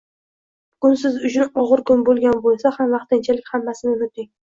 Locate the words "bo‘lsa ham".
2.49-2.93